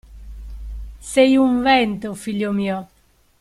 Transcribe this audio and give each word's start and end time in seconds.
Sei 1.11 1.31
un 1.45 1.53
vento, 1.67 2.15
figlio 2.23 2.51
mio. 2.59 2.79